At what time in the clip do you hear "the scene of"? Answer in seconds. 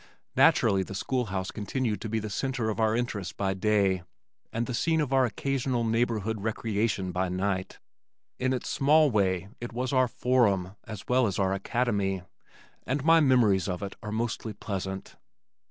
4.65-5.13